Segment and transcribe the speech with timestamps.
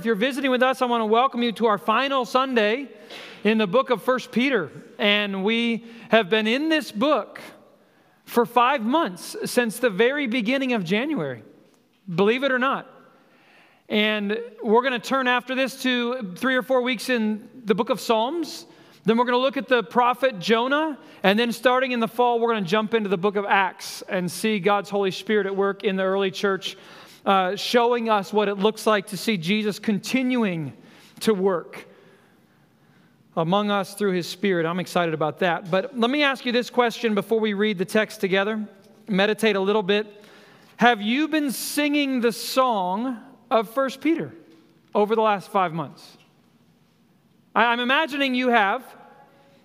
[0.00, 2.88] If you're visiting with us, I want to welcome you to our final Sunday
[3.44, 4.72] in the book of First Peter.
[4.98, 7.38] And we have been in this book
[8.24, 11.42] for five months since the very beginning of January,
[12.14, 12.90] believe it or not.
[13.90, 17.90] And we're going to turn after this to three or four weeks in the book
[17.90, 18.64] of Psalms.
[19.04, 20.98] Then we're going to look at the prophet Jonah.
[21.22, 24.02] And then starting in the fall, we're going to jump into the book of Acts
[24.08, 26.78] and see God's Holy Spirit at work in the early church
[27.24, 30.72] uh, showing us what it looks like to see Jesus continuing
[31.20, 31.86] to work
[33.36, 34.66] among us through his Spirit.
[34.66, 35.70] I'm excited about that.
[35.70, 38.66] But let me ask you this question before we read the text together,
[39.08, 40.06] meditate a little bit.
[40.76, 43.18] Have you been singing the song
[43.50, 44.32] of First Peter
[44.94, 46.16] over the last five months?
[47.54, 48.84] I'm imagining you have.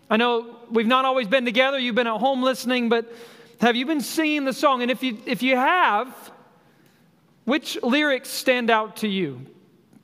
[0.10, 3.12] I know we've not always been together, you've been at home listening, but
[3.62, 4.82] have you been singing the song?
[4.82, 6.32] And if you, if you have,
[7.46, 9.42] which lyrics stand out to you?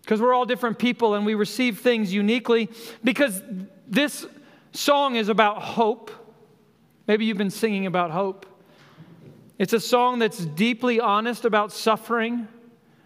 [0.02, 2.70] Because we're all different people and we receive things uniquely.
[3.04, 3.42] Because
[3.88, 4.26] this
[4.74, 6.12] song is about hope.
[7.08, 8.46] Maybe you've been singing about hope.
[9.60, 12.48] It's a song that's deeply honest about suffering,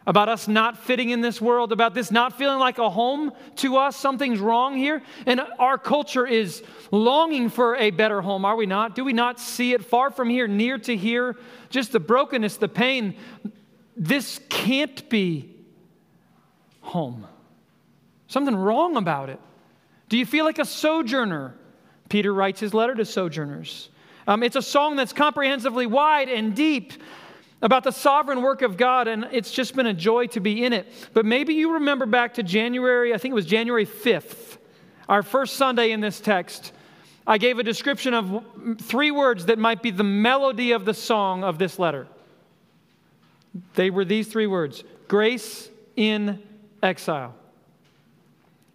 [0.07, 3.77] about us not fitting in this world, about this not feeling like a home to
[3.77, 3.97] us.
[3.97, 5.01] Something's wrong here.
[5.25, 8.95] And our culture is longing for a better home, are we not?
[8.95, 11.35] Do we not see it far from here, near to here?
[11.69, 13.15] Just the brokenness, the pain,
[13.95, 15.53] this can't be
[16.81, 17.27] home.
[18.27, 19.39] Something wrong about it.
[20.09, 21.55] Do you feel like a sojourner?
[22.09, 23.89] Peter writes his letter to sojourners.
[24.27, 26.93] Um, it's a song that's comprehensively wide and deep
[27.61, 30.73] about the sovereign work of God, and it's just been a joy to be in
[30.73, 30.91] it.
[31.13, 34.57] But maybe you remember back to January, I think it was January 5th,
[35.07, 36.73] our first Sunday in this text.
[37.25, 38.45] I gave a description of
[38.81, 42.07] three words that might be the melody of the song of this letter.
[43.75, 46.41] They were these three words grace in
[46.81, 47.33] exile.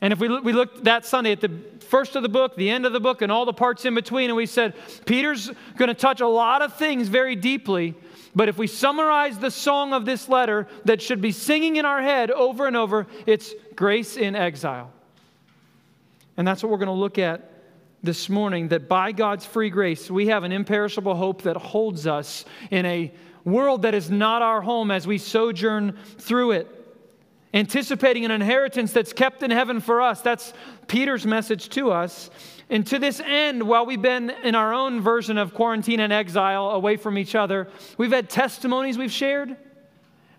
[0.00, 1.50] And if we, look, we looked that Sunday at the
[1.80, 4.30] first of the book, the end of the book, and all the parts in between,
[4.30, 7.94] and we said, Peter's going to touch a lot of things very deeply.
[8.34, 12.00] But if we summarize the song of this letter that should be singing in our
[12.00, 14.90] head over and over, it's grace in exile.
[16.36, 17.50] And that's what we're going to look at
[18.02, 22.46] this morning that by God's free grace, we have an imperishable hope that holds us
[22.70, 23.12] in a
[23.44, 26.68] world that is not our home as we sojourn through it.
[27.52, 30.20] Anticipating an inheritance that's kept in heaven for us.
[30.20, 30.52] That's
[30.86, 32.30] Peter's message to us.
[32.68, 36.70] And to this end, while we've been in our own version of quarantine and exile
[36.70, 37.68] away from each other,
[37.98, 39.56] we've had testimonies we've shared.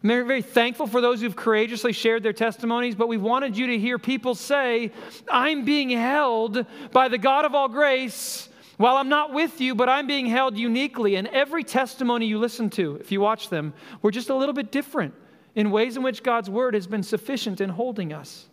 [0.04, 3.78] I'm very, thankful for those who've courageously shared their testimonies, but we wanted you to
[3.78, 4.92] hear people say,
[5.30, 8.48] I'm being held by the God of all grace
[8.82, 11.16] while I'm not with you, but I'm being held uniquely.
[11.16, 14.72] And every testimony you listen to, if you watch them, we're just a little bit
[14.72, 15.14] different
[15.56, 18.48] in ways in which God's word has been sufficient in holding us.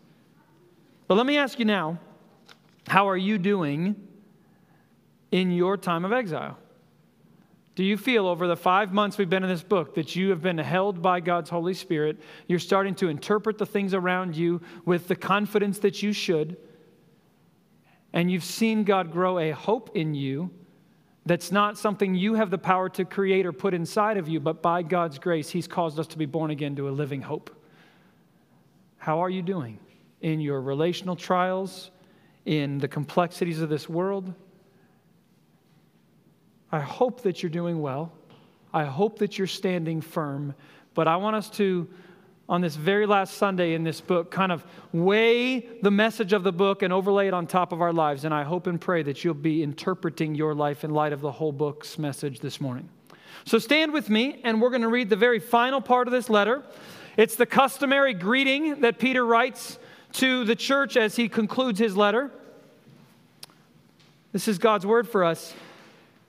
[1.07, 1.99] But let me ask you now
[2.87, 3.97] how are you doing
[5.31, 6.59] in your time of exile?
[7.75, 10.43] Do you feel over the five months we've been in this book that you have
[10.43, 12.19] been held by God's Holy Spirit?
[12.49, 16.57] You're starting to interpret the things around you with the confidence that you should
[18.13, 20.51] and you've seen God grow a hope in you
[21.27, 24.63] that's not something you have the power to create or put inside of you, but
[24.63, 27.51] by God's grace, He's caused us to be born again to a living hope.
[28.97, 29.79] How are you doing
[30.23, 31.91] in your relational trials,
[32.47, 34.33] in the complexities of this world?
[36.73, 38.11] I hope that you're doing well.
[38.73, 40.55] I hope that you're standing firm,
[40.95, 41.89] but I want us to
[42.49, 46.53] on this very last Sunday in this book, kind of weigh the message of the
[46.53, 48.25] book and overlay it on top of our lives.
[48.25, 51.33] And I hope and pray that you'll be interpreting your life in light of the
[51.33, 52.89] whole book's message this morning.
[53.45, 56.31] So stand with me, and we're going to read the very final part of this
[56.31, 56.63] letter.
[57.19, 59.79] It's the customary greeting that Peter writes
[60.15, 62.31] to the church as he concludes his letter.
[64.33, 65.55] This is God's word for us.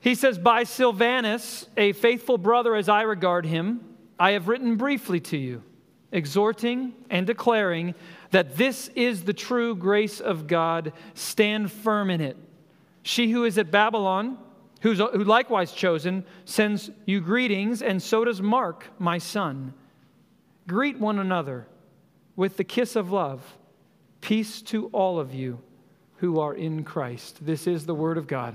[0.00, 3.84] He says, By Silvanus, a faithful brother as I regard him,
[4.18, 5.62] I have written briefly to you
[6.12, 7.94] exhorting and declaring
[8.30, 10.92] that this is the true grace of God.
[11.14, 12.36] Stand firm in it.
[13.02, 14.38] She who is at Babylon,
[14.82, 19.74] who's, who likewise chosen, sends you greetings, and so does Mark, my son.
[20.66, 21.66] Greet one another
[22.36, 23.56] with the kiss of love.
[24.20, 25.58] Peace to all of you
[26.16, 27.38] who are in Christ.
[27.44, 28.54] This is the word of God.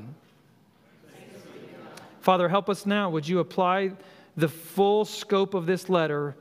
[2.21, 3.09] Father, help us now.
[3.09, 3.91] Would you apply
[4.37, 6.35] the full scope of this letter?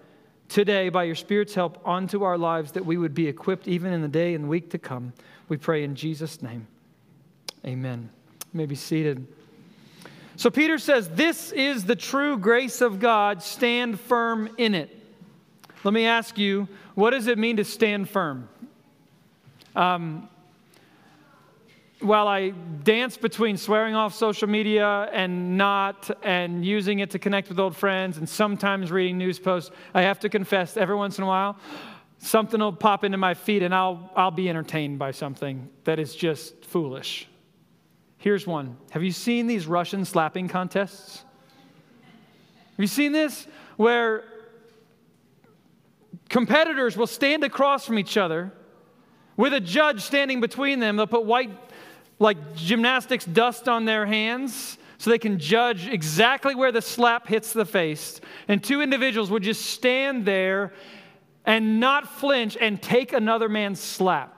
[0.48, 4.02] Today, by your Spirit's help, onto our lives that we would be equipped even in
[4.02, 5.12] the day and week to come.
[5.48, 6.66] We pray in Jesus' name.
[7.66, 8.08] Amen.
[8.52, 9.26] You may be seated.
[10.36, 13.42] So Peter says, This is the true grace of God.
[13.42, 14.90] Stand firm in it.
[15.84, 18.48] let me ask you what does it mean to stand firm?
[19.74, 20.28] Um,
[22.00, 27.48] while I dance between swearing off social media and not, and using it to connect
[27.48, 31.24] with old friends, and sometimes reading news posts, I have to confess every once in
[31.24, 31.56] a while,
[32.18, 36.14] something will pop into my feed and I'll, I'll be entertained by something that is
[36.14, 37.28] just foolish.
[38.18, 41.24] Here's one Have you seen these Russian slapping contests?
[42.76, 43.46] Have you seen this?
[43.76, 44.24] Where
[46.28, 48.52] competitors will stand across from each other
[49.36, 50.96] with a judge standing between them.
[50.96, 51.50] They'll put white,
[52.18, 57.52] like gymnastics dust on their hands so they can judge exactly where the slap hits
[57.52, 58.20] the face.
[58.48, 60.72] And two individuals would just stand there
[61.44, 64.34] and not flinch and take another man's slap.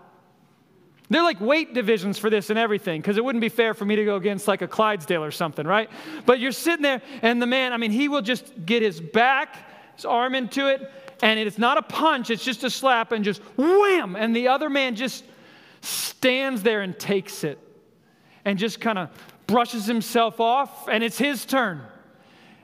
[1.08, 3.94] They're like weight divisions for this and everything, because it wouldn't be fair for me
[3.94, 5.88] to go against like a Clydesdale or something, right?
[6.24, 9.56] But you're sitting there, and the man, I mean, he will just get his back,
[9.94, 10.90] his arm into it,
[11.22, 14.16] and it's not a punch, it's just a slap, and just wham!
[14.16, 15.24] And the other man just
[15.80, 17.60] stands there and takes it
[18.46, 19.10] and just kind of
[19.46, 21.82] brushes himself off, and it's his turn.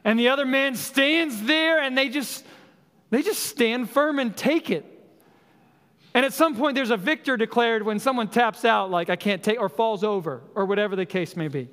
[0.05, 2.46] And the other man stands there, and they just
[3.11, 4.87] they just stand firm and take it.
[6.14, 9.43] And at some point, there's a victor declared when someone taps out, like, I can't
[9.43, 11.69] take, or falls over, or whatever the case may be.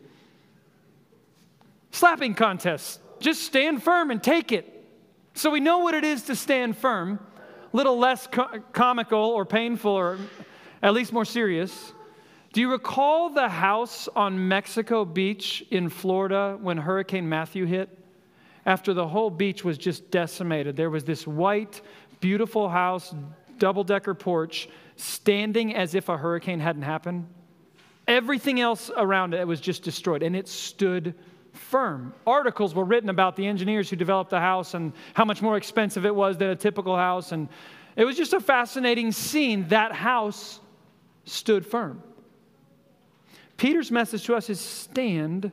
[1.92, 3.00] Slapping contests.
[3.20, 4.88] Just stand firm and take it.
[5.34, 7.20] So we know what it is to stand firm,
[7.74, 10.18] a little less co- comical or painful, or
[10.82, 11.94] at least more serious.
[12.52, 18.00] Do you recall the house on Mexico Beach in Florida when Hurricane Matthew hit?
[18.70, 20.76] after the whole beach was just decimated.
[20.76, 21.82] There was this white,
[22.20, 23.16] beautiful house,
[23.58, 27.28] double decker porch, standing as if a hurricane hadn't happened.
[28.08, 31.16] Everything else around it was just destroyed, and it stood
[31.52, 32.14] firm.
[32.28, 36.06] Articles were written about the engineers who developed the house and how much more expensive
[36.06, 37.32] it was than a typical house.
[37.32, 37.50] And
[37.96, 39.68] it was just a fascinating scene.
[39.70, 40.60] That house
[41.26, 42.04] stood firm.
[43.60, 45.52] Peter's message to us is stand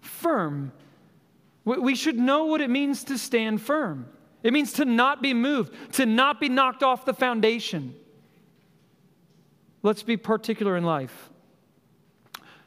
[0.00, 0.72] firm
[1.64, 4.06] we should know what it means to stand firm.
[4.42, 7.94] It means to not be moved, to not be knocked off the foundation.
[9.82, 11.30] Let's be particular in life.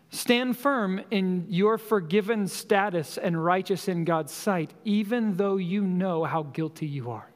[0.10, 6.24] Stand firm in your forgiven status and righteous in God's sight, even though you know
[6.24, 7.30] how guilty you are.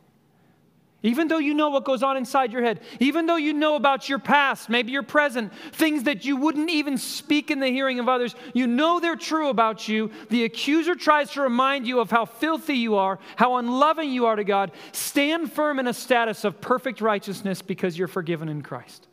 [1.04, 4.08] Even though you know what goes on inside your head, even though you know about
[4.08, 8.08] your past, maybe your present, things that you wouldn't even speak in the hearing of
[8.08, 10.12] others, you know they're true about you.
[10.30, 14.36] The accuser tries to remind you of how filthy you are, how unloving you are
[14.36, 14.72] to God.
[14.92, 19.08] Stand firm in a status of perfect righteousness because you're forgiven in Christ.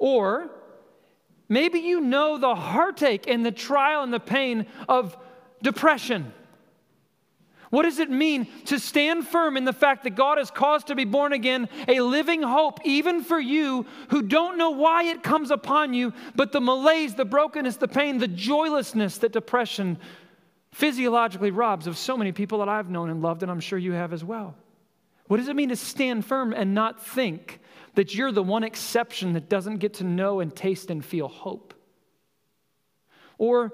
[0.00, 0.50] Or
[1.48, 5.16] maybe you know the heartache and the trial and the pain of
[5.62, 6.32] depression
[7.74, 10.94] what does it mean to stand firm in the fact that God has caused to
[10.94, 15.50] be born again a living hope, even for you who don't know why it comes
[15.50, 19.98] upon you, but the malaise, the brokenness, the pain, the joylessness that depression
[20.70, 23.92] physiologically robs of so many people that I've known and loved, and I'm sure you
[23.92, 24.54] have as well?
[25.26, 27.60] What does it mean to stand firm and not think
[27.94, 31.74] that you're the one exception that doesn't get to know and taste and feel hope?
[33.36, 33.72] Or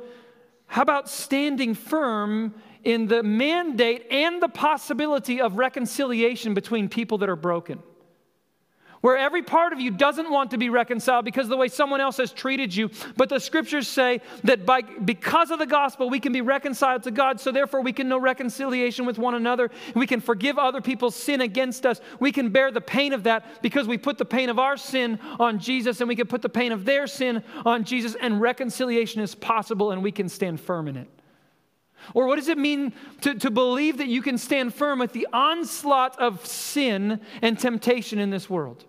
[0.67, 2.55] how about standing firm
[2.85, 7.82] in the mandate and the possibility of reconciliation between people that are broken.
[9.00, 12.03] Where every part of you doesn't want to be reconciled because of the way someone
[12.03, 16.20] else has treated you, but the scriptures say that by, because of the gospel, we
[16.20, 19.70] can be reconciled to God, so therefore we can know reconciliation with one another.
[19.94, 21.99] We can forgive other people's sin against us.
[22.19, 25.19] We can bear the pain of that because we put the pain of our sin
[25.39, 29.22] on Jesus and we can put the pain of their sin on Jesus, and reconciliation
[29.22, 31.08] is possible and we can stand firm in it.
[32.14, 32.92] Or what does it mean
[33.22, 38.19] to, to believe that you can stand firm with the onslaught of sin and temptation
[38.19, 38.84] in this world?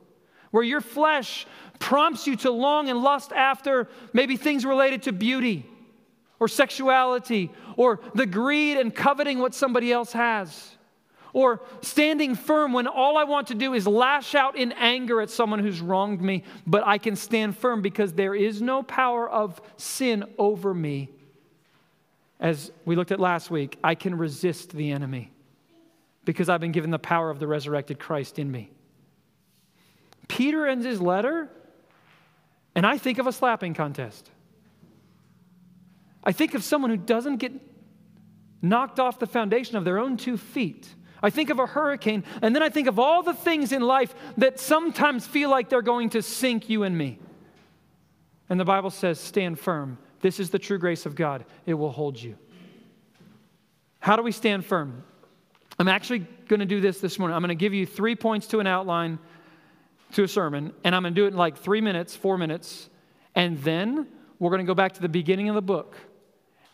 [0.51, 1.47] Where your flesh
[1.79, 5.65] prompts you to long and lust after maybe things related to beauty
[6.39, 10.77] or sexuality or the greed and coveting what somebody else has.
[11.33, 15.29] Or standing firm when all I want to do is lash out in anger at
[15.29, 19.61] someone who's wronged me, but I can stand firm because there is no power of
[19.77, 21.09] sin over me
[22.41, 25.31] as we looked at last week, I can resist the enemy
[26.25, 28.71] because I've been given the power of the resurrected Christ in me.
[30.27, 31.49] Peter ends his letter,
[32.73, 34.29] and I think of a slapping contest.
[36.23, 37.53] I think of someone who doesn't get
[38.61, 40.87] knocked off the foundation of their own two feet.
[41.21, 44.15] I think of a hurricane, and then I think of all the things in life
[44.37, 47.19] that sometimes feel like they're going to sink you and me.
[48.49, 51.91] And the Bible says, stand firm this is the true grace of God, it will
[51.91, 52.37] hold you.
[53.99, 55.03] How do we stand firm?
[55.79, 57.35] I'm actually going to do this this morning.
[57.35, 59.19] I'm going to give you three points to an outline
[60.13, 62.89] to a sermon, and I'm going to do it in like three minutes, four minutes,
[63.35, 64.07] and then
[64.39, 65.95] we're going to go back to the beginning of the book,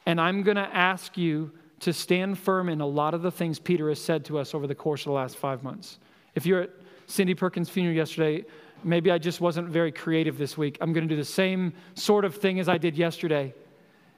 [0.05, 1.51] and I'm going to ask you
[1.81, 4.65] to stand firm in a lot of the things Peter has said to us over
[4.65, 5.99] the course of the last five months.
[6.33, 6.71] If you're at
[7.05, 8.45] Cindy Perkins' funeral yesterday,
[8.83, 10.77] maybe I just wasn't very creative this week.
[10.81, 13.53] I'm going to do the same sort of thing as I did yesterday.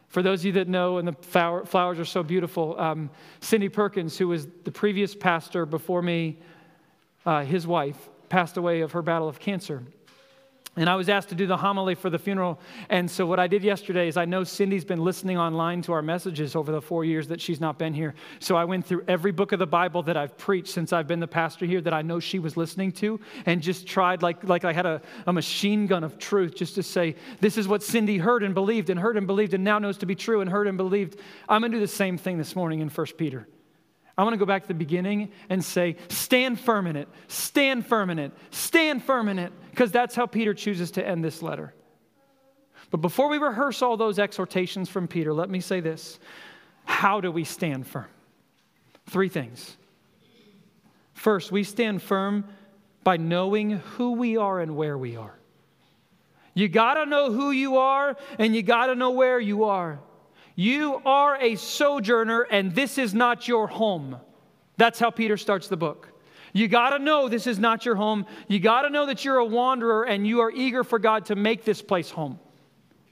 [0.10, 3.12] For those of you that know, and the flowers are so beautiful, um,
[3.42, 6.38] Cindy Perkins, who was the previous pastor before me,
[7.26, 9.84] uh, his wife, passed away of her battle of cancer.
[10.76, 12.60] And I was asked to do the homily for the funeral.
[12.90, 16.02] And so, what I did yesterday is I know Cindy's been listening online to our
[16.02, 18.14] messages over the four years that she's not been here.
[18.40, 21.20] So, I went through every book of the Bible that I've preached since I've been
[21.20, 24.64] the pastor here that I know she was listening to and just tried, like, like
[24.64, 28.18] I had a, a machine gun of truth, just to say, this is what Cindy
[28.18, 30.68] heard and believed and heard and believed and now knows to be true and heard
[30.68, 31.20] and believed.
[31.50, 33.48] I'm going to do the same thing this morning in 1 Peter.
[34.20, 37.86] I want to go back to the beginning and say, stand firm in it, stand
[37.86, 41.42] firm in it, stand firm in it, because that's how Peter chooses to end this
[41.42, 41.74] letter.
[42.92, 46.20] But before we rehearse all those exhortations from Peter, let me say this
[46.84, 48.08] How do we stand firm?
[49.08, 49.78] Three things.
[51.14, 52.44] First, we stand firm
[53.06, 55.40] by knowing who we are and where we are.
[56.54, 60.02] You got to know who you are and you got to know where you are.
[60.60, 64.18] You are a sojourner, and this is not your home.
[64.76, 66.10] That's how Peter starts the book.
[66.52, 68.26] You got to know this is not your home.
[68.50, 71.38] You got to know that you're a wanderer and you are eager for God to
[71.38, 72.42] make this place home.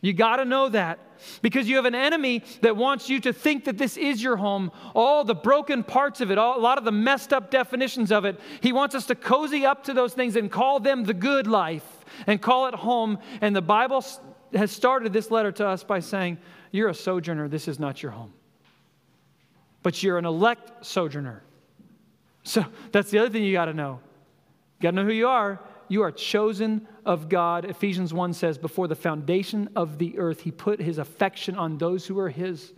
[0.01, 1.00] You got to know that
[1.42, 4.70] because you have an enemy that wants you to think that this is your home.
[4.94, 8.25] All the broken parts of it, all, a lot of the messed up definitions of
[8.25, 11.48] it, he wants us to cozy up to those things and call them the good
[11.48, 13.20] life and call it home.
[13.39, 14.04] And the Bible
[14.54, 16.39] has started this letter to us by saying,
[16.71, 18.33] you're a sojourner, this is not your home.
[19.83, 21.43] But you're an elect sojourner.
[22.43, 24.00] So that's the other thing you got to know.
[24.79, 25.59] You got to know who you are.
[25.89, 27.65] You are chosen of God.
[27.65, 32.05] Ephesians 1 says, Before the foundation of the earth, he put his affection on those
[32.05, 32.74] who are his.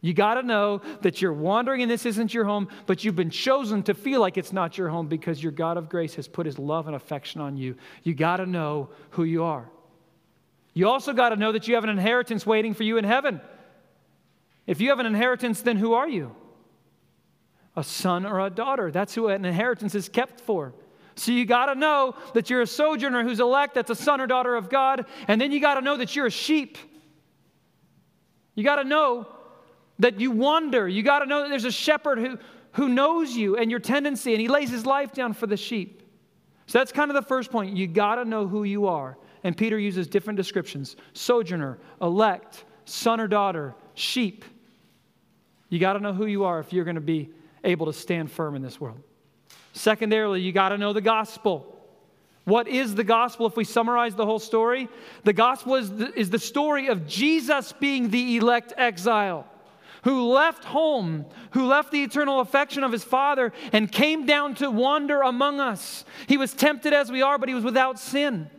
[0.00, 3.30] You got to know that you're wandering and this isn't your home, but you've been
[3.30, 6.46] chosen to feel like it's not your home because your God of grace has put
[6.46, 7.76] his love and affection on you.
[8.02, 9.68] You got to know who you are.
[10.72, 13.40] You also got to know that you have an inheritance waiting for you in heaven.
[14.66, 16.34] If you have an inheritance, then who are you?
[17.76, 18.90] A son or a daughter.
[18.90, 20.72] That's who an inheritance is kept for.
[21.16, 24.26] So you got to know that you're a sojourner who's elect, that's a son or
[24.26, 25.06] daughter of God.
[25.28, 26.78] And then you got to know that you're a sheep.
[28.54, 29.28] You got to know
[29.98, 30.88] that you wander.
[30.88, 32.38] You got to know that there's a shepherd who,
[32.72, 36.02] who knows you and your tendency, and he lays his life down for the sheep.
[36.66, 37.76] So that's kind of the first point.
[37.76, 43.20] You got to know who you are and Peter uses different descriptions sojourner, elect, son
[43.20, 44.44] or daughter, sheep.
[45.68, 47.30] You got to know who you are if you're going to be
[47.64, 49.00] able to stand firm in this world.
[49.72, 51.76] Secondarily, you got to know the gospel.
[52.44, 54.88] What is the gospel if we summarize the whole story?
[55.24, 59.46] The gospel is the, is the story of Jesus being the elect exile
[60.02, 64.70] who left home, who left the eternal affection of his Father and came down to
[64.70, 66.04] wander among us.
[66.26, 68.50] He was tempted as we are, but he was without sin.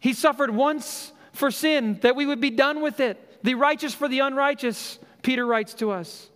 [0.00, 3.44] He suffered once for sin that we would be done with it.
[3.44, 6.28] The righteous for the unrighteous, Peter writes to us.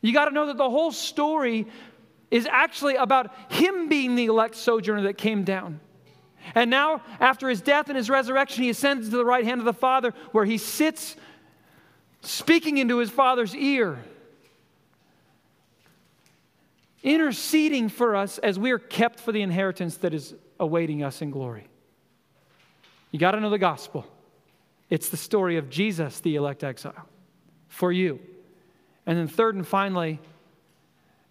[0.00, 1.66] You got to know that the whole story
[2.30, 5.80] is actually about him being the elect sojourner that came down.
[6.54, 9.66] And now, after his death and his resurrection, he ascends to the right hand of
[9.66, 11.16] the Father, where he sits
[12.22, 13.98] speaking into his Father's ear,
[17.02, 21.30] interceding for us as we are kept for the inheritance that is awaiting us in
[21.30, 21.69] glory.
[23.10, 24.06] You got to know the gospel.
[24.88, 27.06] It's the story of Jesus, the elect exile,
[27.68, 28.20] for you.
[29.06, 30.20] And then, third and finally,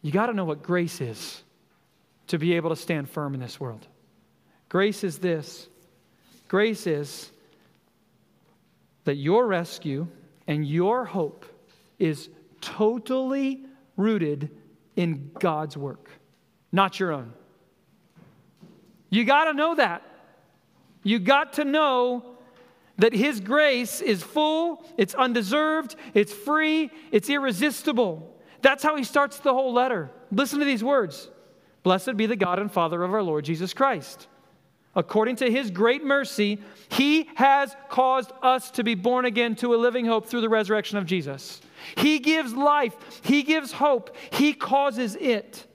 [0.02, 1.44] you got to know what grace is
[2.28, 3.86] to be able to stand firm in this world.
[4.70, 5.68] Grace is this
[6.48, 7.32] grace is
[9.04, 10.08] that your rescue
[10.48, 11.46] and your hope
[11.98, 12.30] is
[12.62, 13.66] totally
[13.98, 14.50] rooted
[14.96, 16.10] in God's work,
[16.72, 17.34] not your own.
[19.10, 20.04] You got to know that.
[21.04, 22.38] You got to know
[22.98, 28.36] that His grace is full, it's undeserved, it's free, it's irresistible.
[28.62, 30.12] That's how he starts the whole letter.
[30.32, 31.30] Listen to these words
[31.84, 34.28] Blessed be the God and Father of our Lord Jesus Christ.
[34.96, 39.78] According to his great mercy, he has caused us to be born again to a
[39.78, 41.62] living hope through the resurrection of Jesus.
[41.96, 45.68] He gives life, he gives hope, he causes it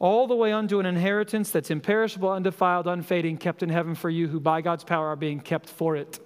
[0.00, 4.26] all the way unto an inheritance that's imperishable, undefiled, unfading, kept in heaven for you,
[4.26, 6.18] who by God's power are being kept for it.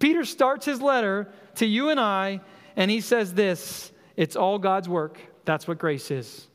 [0.00, 2.40] Peter starts his letter to you and I,
[2.76, 5.18] and he says this It's all God's work.
[5.44, 6.46] That's what grace is.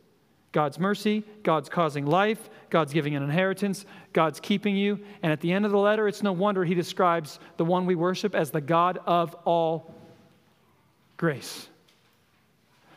[0.52, 5.00] God's mercy, God's causing life, God's giving an inheritance, God's keeping you.
[5.22, 7.94] And at the end of the letter, it's no wonder he describes the one we
[7.94, 9.94] worship as the God of all
[11.18, 11.68] grace.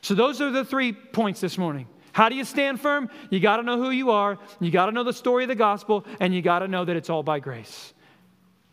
[0.01, 1.87] So, those are the three points this morning.
[2.19, 3.11] How do you stand firm?
[3.31, 5.55] You got to know who you are, you got to know the story of the
[5.55, 7.95] gospel, and you got to know that it's all by grace.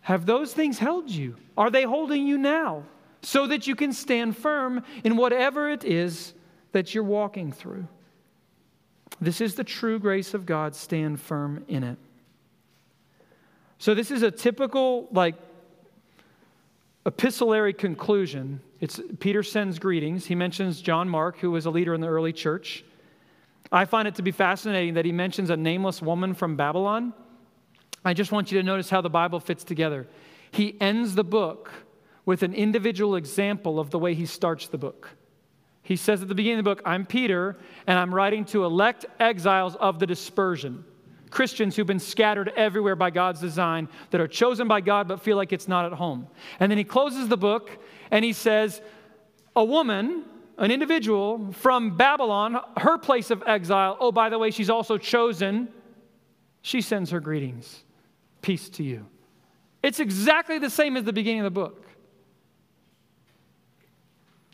[0.02, 1.36] Have those things held you?
[1.56, 2.86] Are they holding you now
[3.22, 6.34] so that you can stand firm in whatever it is
[6.72, 7.88] that you're walking through?
[9.22, 10.74] This is the true grace of God.
[10.74, 12.00] Stand firm in it.
[13.78, 15.36] So, this is a typical, like,
[17.06, 18.60] epistolary conclusion.
[18.80, 20.26] It's, Peter sends greetings.
[20.26, 22.84] He mentions John Mark, who was a leader in the early church.
[23.72, 27.14] I find it to be fascinating that he mentions a nameless woman from Babylon.
[28.04, 30.08] I just want you to notice how the Bible fits together.
[30.52, 31.72] He ends the book
[32.26, 35.10] with an individual example of the way he starts the book.
[35.82, 39.06] He says at the beginning of the book, I'm Peter, and I'm writing to elect
[39.20, 40.84] exiles of the dispersion.
[41.30, 45.38] Christians who've been scattered everywhere by God's design, that are chosen by God but feel
[45.38, 46.28] like it's not at home.
[46.60, 47.78] And then he closes the book
[48.10, 48.82] and he says,
[49.56, 50.24] A woman,
[50.58, 55.68] an individual from Babylon, her place of exile, oh, by the way, she's also chosen,
[56.62, 57.84] she sends her greetings.
[58.42, 59.06] Peace to you.
[59.84, 61.86] It's exactly the same as the beginning of the book.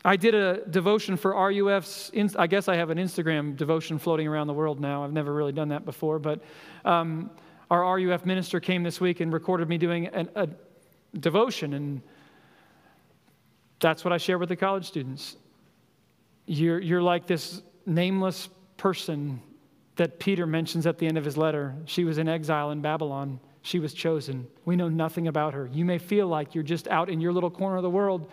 [0.04, 4.48] I did a devotion for RUF's, I guess I have an Instagram devotion floating around
[4.48, 5.04] the world now.
[5.04, 6.40] I've never really done that before, but
[6.84, 7.30] um,
[7.70, 10.48] our RUF minister came this week and recorded me doing an, a
[11.18, 12.02] devotion, and
[13.78, 15.36] that's what I share with the college students.
[16.46, 19.40] You're, you're like this nameless person
[19.96, 21.74] that Peter mentions at the end of his letter.
[21.84, 23.40] She was in exile in Babylon.
[23.62, 24.48] She was chosen.
[24.64, 25.68] We know nothing about her.
[25.72, 28.30] You may feel like you're just out in your little corner of the world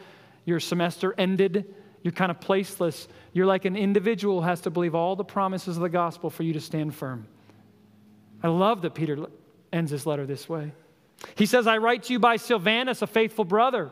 [0.49, 1.73] your semester ended,
[2.03, 3.07] you're kind of placeless.
[3.33, 6.43] You're like an individual who has to believe all the promises of the gospel for
[6.43, 7.27] you to stand firm.
[8.41, 9.27] I love that Peter
[9.71, 10.71] ends his letter this way.
[11.35, 13.91] He says, I write to you by Silvanus, a faithful brother.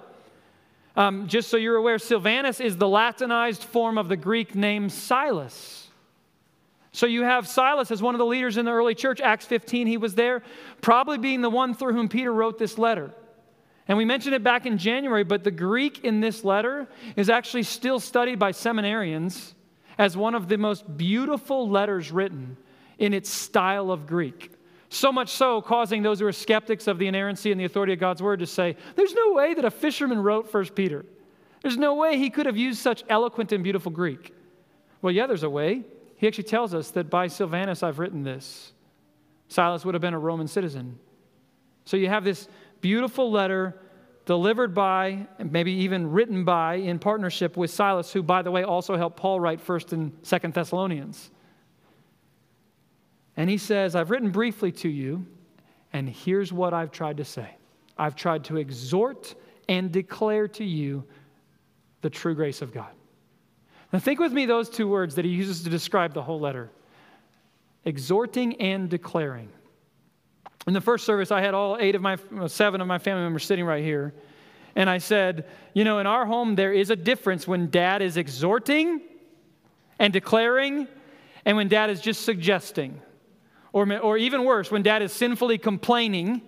[0.97, 5.89] Um, just so you're aware, Silvanus is the Latinized form of the Greek name Silas.
[6.91, 9.21] So you have Silas as one of the leaders in the early church.
[9.21, 10.41] Acts 15, he was there,
[10.81, 13.13] probably being the one through whom Peter wrote this letter.
[13.87, 17.63] And we mentioned it back in January, but the Greek in this letter is actually
[17.63, 19.53] still studied by seminarians
[19.99, 22.57] as one of the most beautiful letters written
[22.97, 24.51] in its style of Greek.
[24.89, 27.99] So much so, causing those who are skeptics of the inerrancy and the authority of
[27.99, 31.05] God's word to say, There's no way that a fisherman wrote First Peter.
[31.61, 34.33] There's no way he could have used such eloquent and beautiful Greek.
[35.01, 35.83] Well, yeah, there's a way.
[36.15, 38.73] He actually tells us that by Silvanus I've written this.
[39.49, 40.97] Silas would have been a Roman citizen.
[41.85, 42.47] So you have this
[42.81, 43.79] beautiful letter
[44.25, 48.97] delivered by, maybe even written by, in partnership with Silas, who, by the way, also
[48.97, 51.31] helped Paul write 1st and 2nd Thessalonians.
[53.37, 55.25] And he says, I've written briefly to you,
[55.93, 57.55] and here's what I've tried to say
[57.97, 59.35] I've tried to exhort
[59.69, 61.03] and declare to you
[62.01, 62.89] the true grace of God.
[63.93, 66.69] Now, think with me those two words that he uses to describe the whole letter
[67.85, 69.49] exhorting and declaring.
[70.67, 73.45] In the first service, I had all eight of my, seven of my family members
[73.45, 74.13] sitting right here.
[74.75, 78.17] And I said, you know, in our home, there is a difference when dad is
[78.17, 78.99] exhorting
[79.99, 80.89] and declaring,
[81.45, 82.99] and when dad is just suggesting.
[83.73, 86.41] Or, or even worse, when dad is sinfully complaining,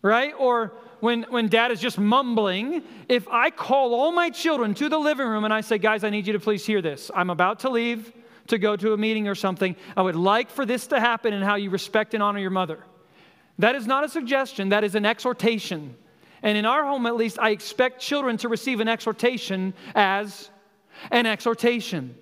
[0.00, 0.32] right?
[0.38, 2.82] Or when, when dad is just mumbling.
[3.08, 6.10] If I call all my children to the living room and I say, guys, I
[6.10, 8.12] need you to please hear this, I'm about to leave
[8.48, 9.76] to go to a meeting or something.
[9.96, 12.84] I would like for this to happen in how you respect and honor your mother.
[13.58, 15.96] That is not a suggestion, that is an exhortation.
[16.42, 20.50] And in our home, at least, I expect children to receive an exhortation as
[21.10, 22.16] an exhortation.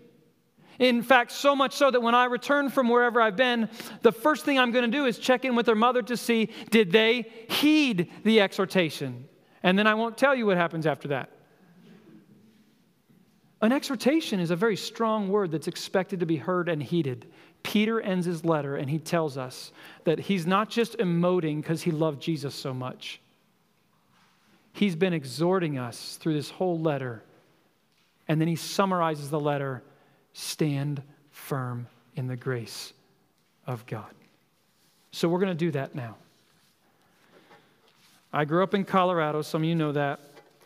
[0.80, 3.68] In fact, so much so that when I return from wherever I've been,
[4.00, 6.48] the first thing I'm going to do is check in with their mother to see
[6.70, 9.28] did they heed the exhortation.
[9.62, 11.28] And then I won't tell you what happens after that.
[13.60, 17.26] An exhortation is a very strong word that's expected to be heard and heeded.
[17.62, 19.72] Peter ends his letter and he tells us
[20.04, 23.20] that he's not just emoting because he loved Jesus so much.
[24.72, 27.22] He's been exhorting us through this whole letter.
[28.28, 29.82] And then he summarizes the letter
[30.32, 32.92] stand firm in the grace
[33.66, 34.14] of God.
[35.12, 36.16] So we're going to do that now.
[38.32, 40.20] I grew up in Colorado, some of you know that.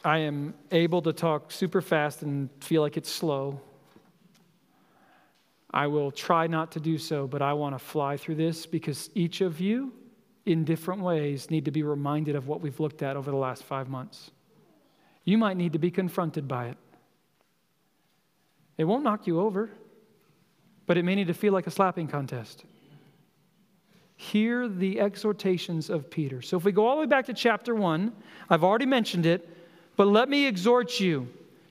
[0.05, 3.59] I am able to talk super fast and feel like it's slow.
[5.71, 9.09] I will try not to do so, but I want to fly through this because
[9.15, 9.93] each of you,
[10.45, 13.63] in different ways, need to be reminded of what we've looked at over the last
[13.63, 14.31] five months.
[15.25, 16.77] You might need to be confronted by it.
[18.77, 19.71] It won't knock you over,
[20.87, 22.65] but it may need to feel like a slapping contest.
[24.17, 26.43] Hear the exhortations of Peter.
[26.43, 28.13] So if we go all the way back to chapter 1,
[28.49, 29.49] I've already mentioned it,
[29.97, 31.29] but let me exhort you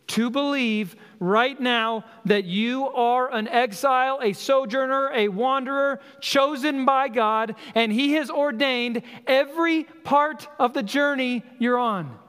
[0.08, 7.08] to believe right now that you are an exile, a sojourner, a wanderer, chosen by
[7.08, 12.20] God, and He has ordained every part of the journey you're on.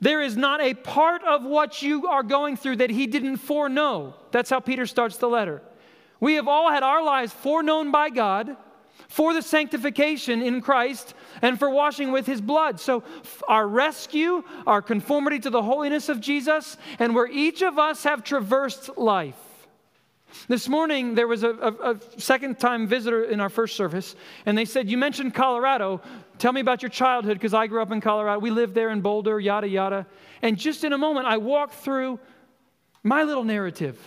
[0.00, 4.14] There is not a part of what you are going through that He didn't foreknow.
[4.30, 5.62] That's how Peter starts the letter.
[6.20, 8.56] We have all had our lives foreknown by God
[9.08, 12.80] for the sanctification in Christ and for washing with his blood.
[12.80, 13.04] So,
[13.46, 18.24] our rescue, our conformity to the holiness of Jesus, and where each of us have
[18.24, 19.36] traversed life.
[20.48, 24.56] This morning, there was a, a, a second time visitor in our first service, and
[24.56, 26.00] they said, You mentioned Colorado.
[26.38, 28.38] Tell me about your childhood, because I grew up in Colorado.
[28.38, 30.06] We lived there in Boulder, yada, yada.
[30.42, 32.20] And just in a moment, I walked through
[33.02, 33.98] my little narrative.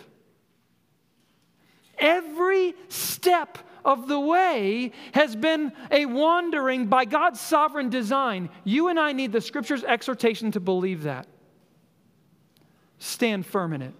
[1.97, 8.49] Every step of the way has been a wandering by God's sovereign design.
[8.63, 11.27] You and I need the scripture's exhortation to believe that.
[12.99, 13.93] Stand firm in it.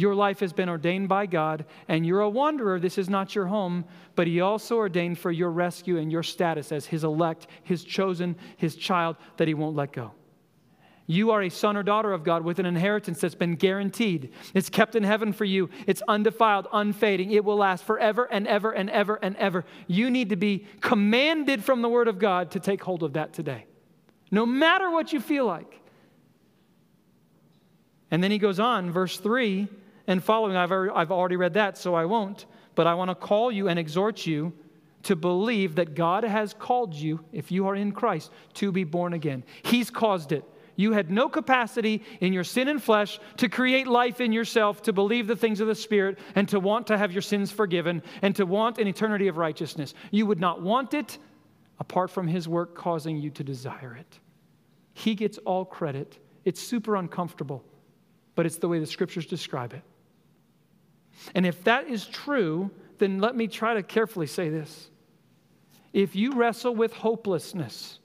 [0.00, 2.80] Your life has been ordained by God, and you're a wanderer.
[2.80, 3.84] This is not your home,
[4.14, 8.34] but He also ordained for your rescue and your status as His elect, His chosen,
[8.56, 10.12] His child that He won't let go.
[11.06, 14.32] You are a son or daughter of God with an inheritance that's been guaranteed.
[14.54, 15.68] It's kept in heaven for you.
[15.86, 17.32] It's undefiled, unfading.
[17.32, 19.66] It will last forever and ever and ever and ever.
[19.86, 23.34] You need to be commanded from the Word of God to take hold of that
[23.34, 23.66] today,
[24.30, 25.78] no matter what you feel like.
[28.10, 29.68] And then he goes on, verse 3
[30.10, 30.56] and following.
[30.56, 32.46] I've already read that, so I won't.
[32.74, 34.52] But I want to call you and exhort you
[35.04, 39.12] to believe that God has called you, if you are in Christ, to be born
[39.12, 39.44] again.
[39.62, 40.44] He's caused it.
[40.76, 44.92] You had no capacity in your sin and flesh to create life in yourself, to
[44.92, 48.34] believe the things of the Spirit, and to want to have your sins forgiven, and
[48.36, 49.94] to want an eternity of righteousness.
[50.10, 51.18] You would not want it
[51.78, 54.18] apart from His work causing you to desire it.
[54.92, 56.18] He gets all credit.
[56.44, 57.64] It's super uncomfortable,
[58.34, 59.82] but it's the way the scriptures describe it.
[61.34, 64.90] And if that is true, then let me try to carefully say this.
[65.92, 67.98] If you wrestle with hopelessness,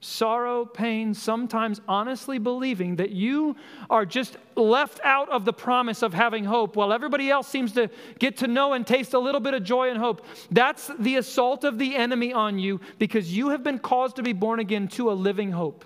[0.00, 3.54] sorrow, pain, sometimes honestly believing that you
[3.90, 7.90] are just left out of the promise of having hope while everybody else seems to
[8.18, 10.24] get to know and taste a little bit of joy and hope.
[10.50, 14.32] That's the assault of the enemy on you because you have been caused to be
[14.32, 15.84] born again to a living hope.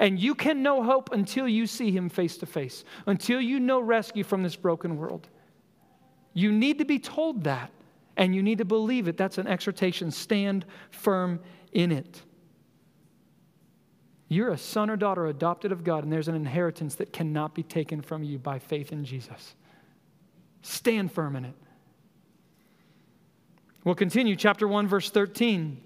[0.00, 3.78] And you can know hope until you see him face to face, until you know
[3.80, 5.28] rescue from this broken world.
[6.32, 7.70] You need to be told that,
[8.16, 9.18] and you need to believe it.
[9.18, 10.10] That's an exhortation.
[10.10, 11.38] Stand firm
[11.72, 12.22] in it.
[14.28, 17.62] You're a son or daughter adopted of God, and there's an inheritance that cannot be
[17.62, 19.54] taken from you by faith in Jesus.
[20.62, 21.56] Stand firm in it.
[23.84, 25.82] We'll continue, chapter 1, verse 13.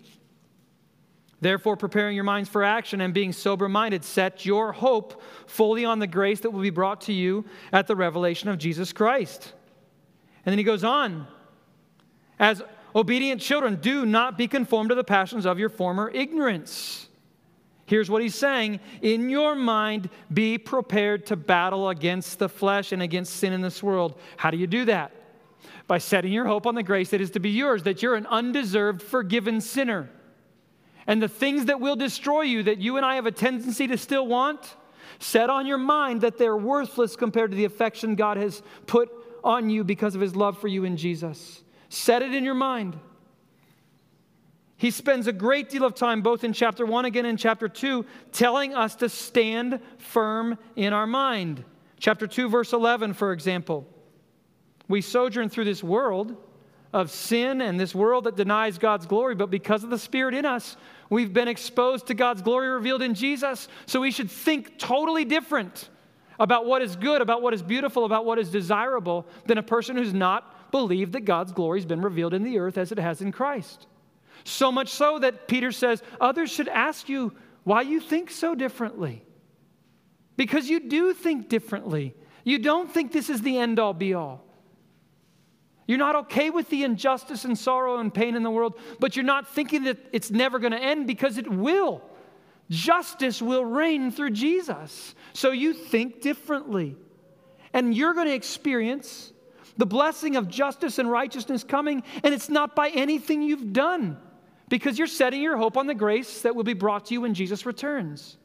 [1.44, 5.98] Therefore, preparing your minds for action and being sober minded, set your hope fully on
[5.98, 9.52] the grace that will be brought to you at the revelation of Jesus Christ.
[10.46, 11.26] And then he goes on
[12.38, 12.62] as
[12.96, 17.10] obedient children, do not be conformed to the passions of your former ignorance.
[17.84, 23.02] Here's what he's saying In your mind, be prepared to battle against the flesh and
[23.02, 24.18] against sin in this world.
[24.38, 25.12] How do you do that?
[25.88, 28.24] By setting your hope on the grace that is to be yours, that you're an
[28.28, 30.08] undeserved, forgiven sinner.
[31.06, 33.98] And the things that will destroy you, that you and I have a tendency to
[33.98, 34.76] still want,
[35.18, 39.10] set on your mind that they're worthless compared to the affection God has put
[39.42, 41.62] on you because of his love for you in Jesus.
[41.88, 42.98] Set it in your mind.
[44.76, 48.04] He spends a great deal of time, both in chapter 1 again and chapter 2,
[48.32, 51.64] telling us to stand firm in our mind.
[51.98, 53.86] Chapter 2, verse 11, for example.
[54.88, 56.36] We sojourn through this world
[56.94, 60.46] of sin and this world that denies God's glory, but because of the Spirit in
[60.46, 60.76] us,
[61.10, 63.66] we've been exposed to God's glory revealed in Jesus.
[63.86, 65.90] So we should think totally different
[66.38, 69.96] about what is good, about what is beautiful, about what is desirable than a person
[69.96, 73.20] who's not believed that God's glory has been revealed in the earth as it has
[73.20, 73.88] in Christ.
[74.44, 77.32] So much so that Peter says, others should ask you
[77.64, 79.24] why you think so differently.
[80.36, 82.14] Because you do think differently.
[82.44, 84.43] You don't think this is the end all be all.
[85.86, 89.24] You're not okay with the injustice and sorrow and pain in the world, but you're
[89.24, 92.02] not thinking that it's never going to end because it will.
[92.70, 95.14] Justice will reign through Jesus.
[95.34, 96.96] So you think differently.
[97.74, 99.32] And you're going to experience
[99.76, 104.16] the blessing of justice and righteousness coming, and it's not by anything you've done
[104.68, 107.34] because you're setting your hope on the grace that will be brought to you when
[107.34, 108.38] Jesus returns.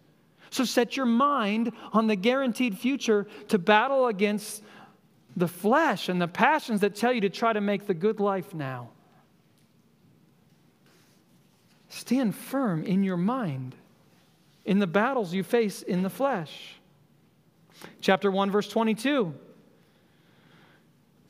[0.49, 4.63] So set your mind on the guaranteed future to battle against
[5.39, 8.54] the flesh and the passions that tell you to try to make the good life
[8.54, 8.89] now.
[11.88, 13.73] Stand firm in your mind
[14.65, 16.75] in the battles you face in the flesh.
[18.02, 19.34] Chapter 1, verse 22.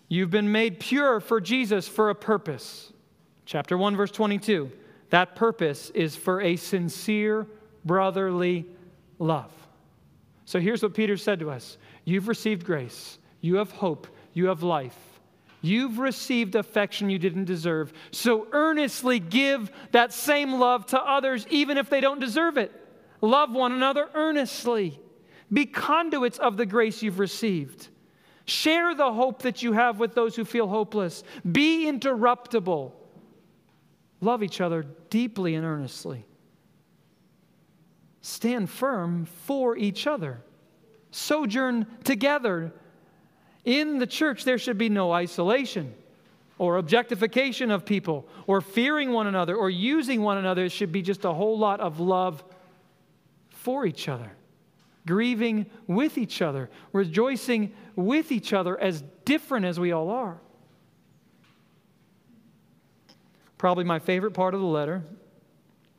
[0.07, 2.91] You've been made pure for Jesus for a purpose.
[3.45, 4.71] Chapter 1, verse 22.
[5.11, 7.45] That purpose is for a sincere
[7.85, 8.65] brotherly
[9.19, 9.51] love.
[10.45, 14.63] So here's what Peter said to us You've received grace, you have hope, you have
[14.63, 14.97] life.
[15.61, 17.91] You've received affection you didn't deserve.
[18.11, 22.71] So earnestly give that same love to others, even if they don't deserve it.
[23.21, 24.99] Love one another earnestly.
[25.51, 27.89] Be conduits of the grace you've received.
[28.45, 31.23] Share the hope that you have with those who feel hopeless.
[31.49, 32.93] Be interruptible.
[34.21, 36.25] Love each other deeply and earnestly.
[38.21, 40.41] Stand firm for each other.
[41.11, 42.73] Sojourn together.
[43.65, 45.93] In the church, there should be no isolation
[46.57, 50.65] or objectification of people or fearing one another or using one another.
[50.65, 52.43] It should be just a whole lot of love
[53.49, 54.31] for each other
[55.09, 60.37] grieving with each other, rejoicing with each other, as different as we all are.
[63.57, 65.03] Probably my favorite part of the letter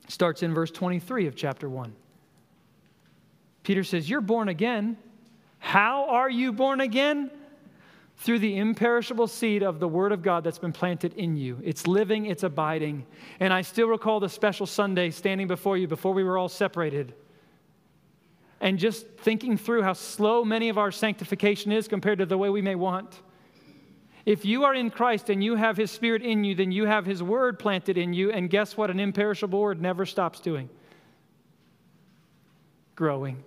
[0.07, 1.93] starts in verse 23 of chapter 1.
[3.65, 4.97] Peter says, You're born again.
[5.59, 7.33] How are you born again?
[8.21, 11.59] Through the imperishable seed of the Word of God that's been planted in you.
[11.65, 13.07] It's living, it's abiding.
[13.41, 17.15] And I still recall the special Sunday standing before you before we were all separated
[18.61, 22.51] and just thinking through how slow many of our sanctification is compared to the way
[22.51, 23.23] we may want.
[24.27, 27.07] If you are in Christ and you have His Spirit in you, then you have
[27.07, 28.91] His Word planted in you, and guess what?
[28.91, 30.69] An imperishable Word never stops doing
[32.97, 33.43] growing.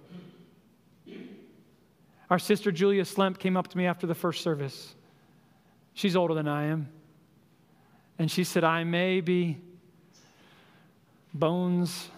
[2.34, 4.96] Our sister Julia Slemp came up to me after the first service.
[5.93, 6.89] She's older than I am.
[8.17, 9.60] And she said, I may be
[11.32, 12.10] bones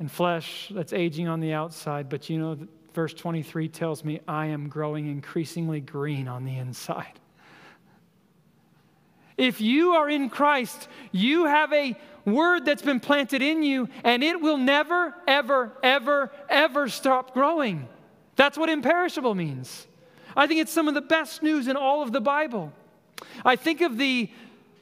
[0.00, 2.58] and flesh that's aging on the outside, but you know,
[2.94, 7.20] verse 23 tells me I am growing increasingly green on the inside.
[9.36, 14.24] If you are in Christ, you have a word that's been planted in you, and
[14.24, 17.88] it will never, ever, ever, ever stop growing.
[18.38, 19.88] That's what imperishable means.
[20.36, 22.72] I think it's some of the best news in all of the Bible.
[23.44, 24.30] I think of the,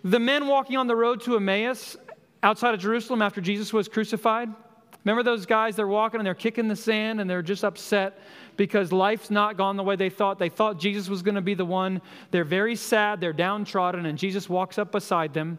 [0.04, 1.96] the men walking on the road to Emmaus
[2.42, 4.50] outside of Jerusalem after Jesus was crucified.
[5.04, 5.74] Remember those guys?
[5.74, 8.20] They're walking and they're kicking the sand and they're just upset
[8.58, 10.38] because life's not gone the way they thought.
[10.38, 12.02] They thought Jesus was going to be the one.
[12.32, 15.58] They're very sad, they're downtrodden, and Jesus walks up beside them.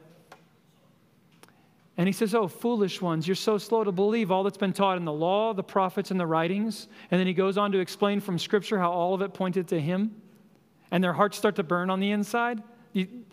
[1.97, 4.97] And he says, Oh, foolish ones, you're so slow to believe all that's been taught
[4.97, 6.87] in the law, the prophets, and the writings.
[7.09, 9.81] And then he goes on to explain from Scripture how all of it pointed to
[9.81, 10.21] him.
[10.91, 12.61] And their hearts start to burn on the inside.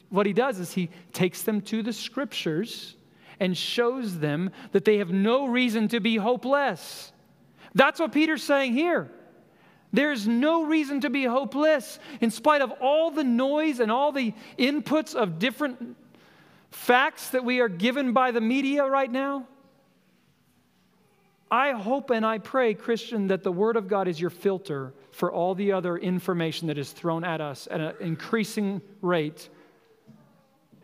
[0.08, 2.96] What he does is he takes them to the Scriptures
[3.38, 7.12] and shows them that they have no reason to be hopeless.
[7.74, 9.10] That's what Peter's saying here.
[9.92, 14.32] There's no reason to be hopeless in spite of all the noise and all the
[14.58, 15.96] inputs of different
[16.74, 19.46] facts that we are given by the media right now.
[21.50, 25.32] I hope and I pray, Christian, that the Word of God is your filter for
[25.32, 29.48] all the other information that is thrown at us at an increasing rate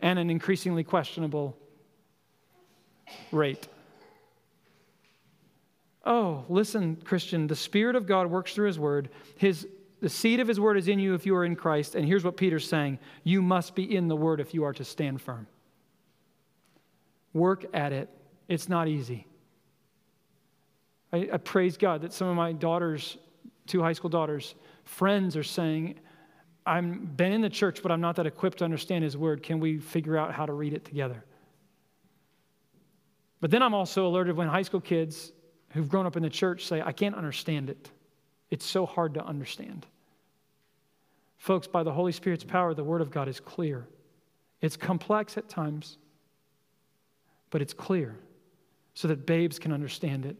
[0.01, 1.57] and an increasingly questionable
[3.31, 3.67] rate.
[6.05, 9.09] Oh, listen, Christian, the Spirit of God works through His Word.
[9.35, 9.67] His,
[9.99, 11.95] the seed of His Word is in you if you are in Christ.
[11.95, 14.85] And here's what Peter's saying you must be in the Word if you are to
[14.85, 15.47] stand firm.
[17.33, 18.09] Work at it.
[18.47, 19.27] It's not easy.
[21.13, 23.17] I, I praise God that some of my daughters,
[23.67, 25.99] two high school daughters, friends are saying,
[26.65, 29.43] I've been in the church, but I'm not that equipped to understand His Word.
[29.43, 31.23] Can we figure out how to read it together?
[33.39, 35.31] But then I'm also alerted when high school kids
[35.69, 37.89] who've grown up in the church say, I can't understand it.
[38.51, 39.87] It's so hard to understand.
[41.37, 43.87] Folks, by the Holy Spirit's power, the Word of God is clear.
[44.61, 45.97] It's complex at times,
[47.51, 48.15] but it's clear
[48.95, 50.35] so that babes can understand it.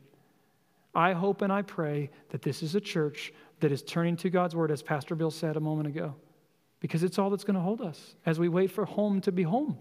[0.96, 4.56] I hope and I pray that this is a church that is turning to God's
[4.56, 6.16] Word, as Pastor Bill said a moment ago,
[6.80, 9.44] because it's all that's going to hold us as we wait for home to be
[9.44, 9.78] home.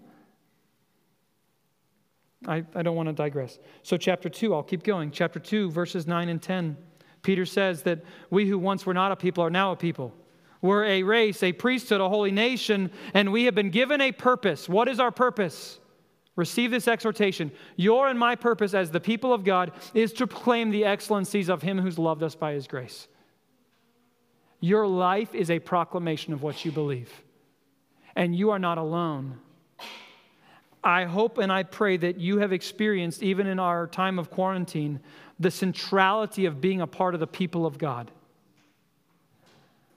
[2.46, 3.58] I, I don't want to digress.
[3.82, 5.10] So, chapter 2, I'll keep going.
[5.10, 6.76] Chapter 2, verses 9 and 10.
[7.22, 10.14] Peter says that we who once were not a people are now a people.
[10.62, 14.68] We're a race, a priesthood, a holy nation, and we have been given a purpose.
[14.68, 15.79] What is our purpose?
[16.40, 17.52] Receive this exhortation.
[17.76, 21.60] Your and my purpose as the people of God is to proclaim the excellencies of
[21.60, 23.08] Him who's loved us by His grace.
[24.58, 27.12] Your life is a proclamation of what you believe,
[28.16, 29.38] and you are not alone.
[30.82, 34.98] I hope and I pray that you have experienced, even in our time of quarantine,
[35.38, 38.10] the centrality of being a part of the people of God.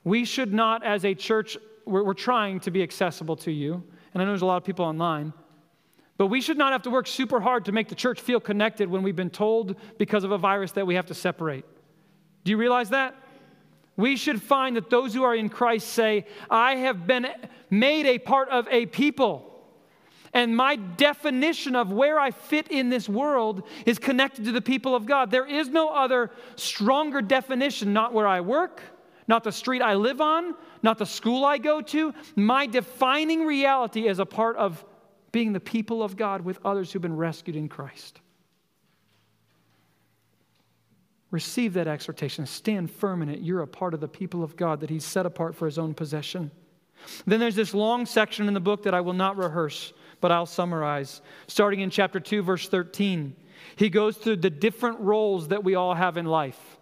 [0.04, 3.82] We should not, as a church, we're, we're trying to be accessible to you,
[4.14, 5.32] and I know there's a lot of people online.
[6.24, 8.90] But we should not have to work super hard to make the church feel connected
[8.90, 11.66] when we've been told because of a virus that we have to separate.
[12.46, 13.14] Do you realize that?
[13.98, 17.28] We should find that those who are in Christ say, I have been
[17.70, 19.68] made a part of a people.
[20.32, 24.96] And my definition of where I fit in this world is connected to the people
[24.96, 25.30] of God.
[25.30, 28.82] There is no other stronger definition, not where I work,
[29.28, 32.14] not the street I live on, not the school I go to.
[32.38, 34.86] My defining reality is a part of
[35.34, 38.22] being the people of God with others who've been rescued in Christ.
[41.32, 42.46] Receive that exhortation.
[42.46, 43.40] Stand firm in it.
[43.40, 45.96] You're a part of the people of God that He's set apart for His own
[45.96, 46.52] possession.
[47.26, 49.92] Then there's this long section in the book that I will not rehearse,
[50.22, 51.22] but I'll summarize.
[51.48, 53.36] Starting in chapter 2, verse 13,
[53.76, 56.78] he goes through the different roles that we all have in life.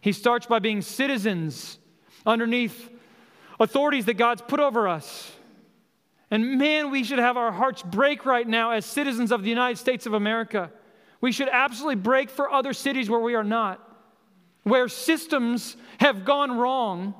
[0.00, 1.78] He starts by being citizens
[2.24, 2.90] underneath
[3.60, 5.30] authorities that God's put over us.
[6.32, 9.76] And man, we should have our hearts break right now as citizens of the United
[9.76, 10.72] States of America.
[11.20, 13.86] We should absolutely break for other cities where we are not,
[14.62, 17.14] where systems have gone wrong,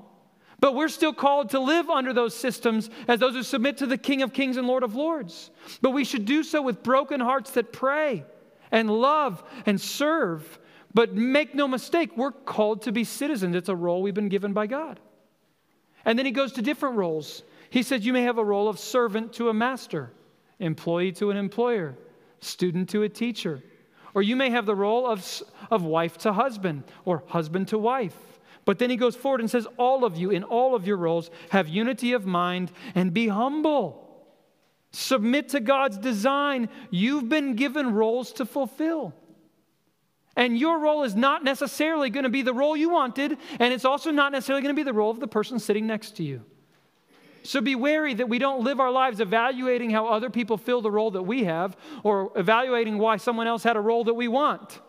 [0.61, 3.99] but we're still called to live under those systems as those who submit to the
[3.99, 5.51] King of Kings and Lord of Lords.
[5.83, 8.25] But we should do so with broken hearts that pray
[8.71, 10.59] and love and serve.
[10.95, 13.57] But make no mistake, we're called to be citizens.
[13.57, 15.01] It's a role we've been given by God.
[16.07, 17.43] And then he goes to different roles.
[17.73, 20.13] He said, You may have a role of servant to a master,
[20.59, 21.97] employee to an employer,
[22.39, 23.63] student to a teacher.
[24.13, 28.15] Or you may have the role of, of wife to husband or husband to wife.
[28.67, 31.31] But then he goes forward and says, All of you, in all of your roles,
[31.49, 34.23] have unity of mind and be humble.
[34.91, 36.69] Submit to God's design.
[36.91, 39.15] You've been given roles to fulfill.
[40.37, 43.87] And your role is not necessarily going to be the role you wanted, and it's
[43.87, 46.45] also not necessarily going to be the role of the person sitting next to you.
[47.43, 50.91] So be wary that we don't live our lives evaluating how other people fill the
[50.91, 54.81] role that we have or evaluating why someone else had a role that we want.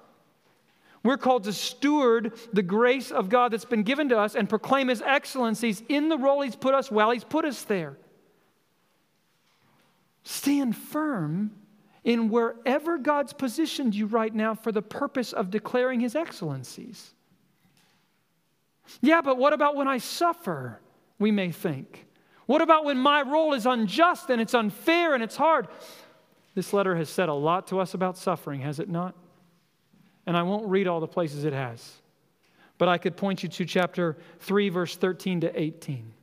[1.03, 4.87] We're called to steward the grace of God that's been given to us and proclaim
[4.87, 7.97] His excellencies in the role He's put us while He's put us there.
[10.23, 11.51] Stand firm
[12.05, 17.13] in wherever God's positioned you right now for the purpose of declaring His excellencies.
[19.01, 20.79] Yeah, but what about when I suffer?
[21.19, 22.05] We may think.
[22.45, 25.67] What about when my role is unjust and it's unfair and it's hard?
[26.55, 29.15] This letter has said a lot to us about suffering, has it not?
[30.25, 32.01] And I won't read all the places it has,
[32.77, 36.13] but I could point you to chapter 3, verse 13 to 18,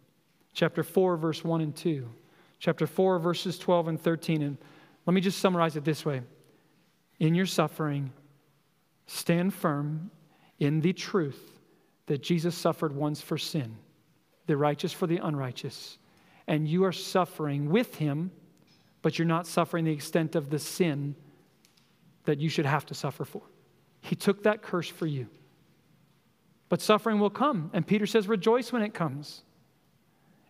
[0.55, 2.09] chapter 4, verse 1 and 2,
[2.59, 4.43] chapter 4, verses 12 and 13.
[4.43, 4.59] And
[5.07, 6.23] let me just summarize it this way
[7.19, 8.13] In your suffering,
[9.07, 10.11] stand firm
[10.59, 11.59] in the truth
[12.07, 13.77] that Jesus suffered once for sin,
[14.47, 15.99] the righteous for the unrighteous
[16.51, 18.33] and you are suffering with him,
[19.03, 21.15] but you're not suffering the extent of the sin
[22.25, 23.43] that you should have to suffer for.
[24.01, 25.29] He took that curse for you.
[26.69, 29.43] But suffering will come, and Peter says, rejoice when it comes.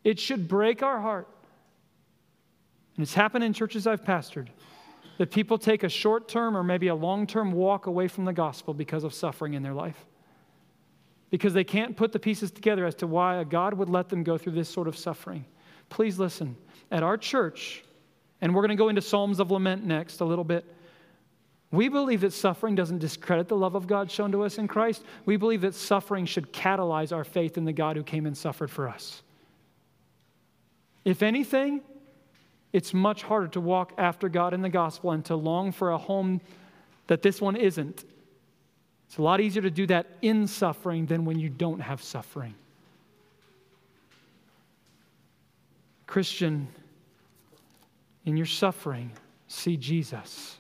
[0.03, 1.29] It should break our heart.
[2.97, 4.49] And it's happened in churches I've pastored
[5.19, 8.33] that people take a short term or maybe a long term walk away from the
[8.33, 10.07] gospel because of suffering in their life.
[11.29, 14.23] Because they can't put the pieces together as to why a God would let them
[14.23, 15.45] go through this sort of suffering.
[15.91, 16.57] Please listen.
[16.91, 17.85] At our church,
[18.41, 20.65] and we're going to go into Psalms of Lament next a little bit.
[21.73, 25.05] We believe that suffering doesn't discredit the love of God shown to us in Christ.
[25.25, 28.71] We believe that suffering should catalyze our faith in the God who came and suffered
[28.71, 29.23] for us.
[31.05, 31.81] If anything,
[32.73, 35.99] it's much harder to walk after God in the gospel and to long for a
[35.99, 36.41] home
[37.07, 38.05] that this one isn't.
[39.07, 42.55] It's a lot easier to do that in suffering than when you don't have suffering.
[46.11, 46.67] Christian,
[48.25, 49.13] in your suffering,
[49.47, 50.59] see Jesus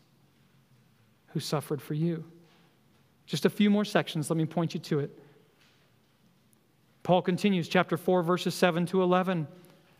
[1.32, 2.22] who suffered for you.
[3.26, 5.10] Just a few more sections, let me point you to it.
[7.02, 9.48] Paul continues, chapter 4, verses 7 to 11.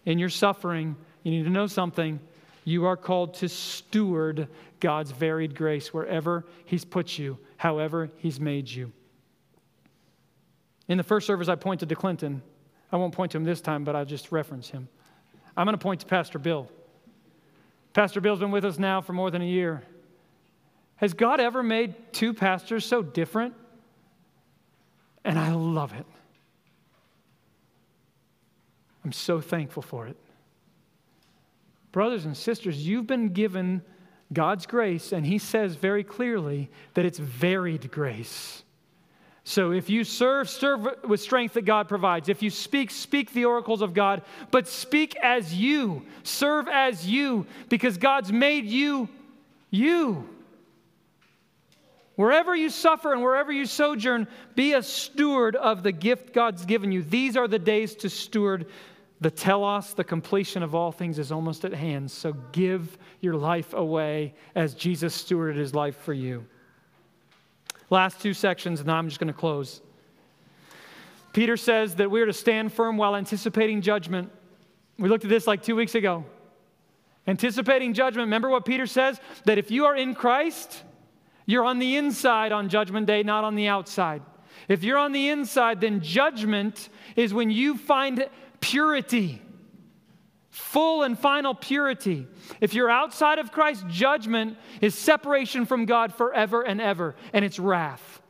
[0.04, 0.94] In your suffering,
[1.24, 2.20] you need to know something.
[2.64, 4.46] You are called to steward
[4.78, 8.92] God's varied grace wherever He's put you, however He's made you.
[10.86, 12.40] In the first service, I pointed to Clinton.
[12.92, 14.88] I won't point to him this time, but I'll just reference him.
[15.60, 16.70] I'm going to point to Pastor Bill.
[17.92, 19.82] Pastor Bill's been with us now for more than a year.
[20.96, 23.52] Has God ever made two pastors so different?
[25.22, 26.06] And I love it.
[29.04, 30.16] I'm so thankful for it.
[31.92, 33.82] Brothers and sisters, you've been given
[34.32, 38.64] God's grace, and He says very clearly that it's varied grace.
[39.44, 42.28] So if you serve, serve with strength that God provides.
[42.28, 47.46] If you speak, speak the oracles of God, but speak as you, serve as you,
[47.68, 49.08] because God's made you
[49.70, 50.28] you.
[52.16, 56.92] Wherever you suffer and wherever you sojourn, be a steward of the gift God's given
[56.92, 57.02] you.
[57.02, 58.66] These are the days to steward.
[59.22, 62.10] The telos, the completion of all things, is almost at hand.
[62.10, 66.44] So give your life away as Jesus stewarded his life for you.
[67.90, 69.82] Last two sections, and now I'm just going to close.
[71.32, 74.30] Peter says that we are to stand firm while anticipating judgment.
[74.98, 76.24] We looked at this like two weeks ago.
[77.26, 78.26] Anticipating judgment.
[78.26, 79.20] Remember what Peter says?
[79.44, 80.82] That if you are in Christ,
[81.46, 84.22] you're on the inside on judgment day, not on the outside.
[84.68, 88.28] If you're on the inside, then judgment is when you find
[88.60, 89.42] purity,
[90.50, 92.26] full and final purity.
[92.60, 97.58] If you're outside of Christ, judgment is separation from God forever and ever, and it's
[97.58, 98.20] wrath.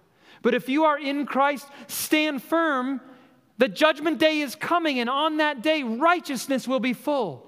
[0.43, 3.01] But if you are in Christ, stand firm.
[3.59, 7.47] The judgment day is coming, and on that day, righteousness will be full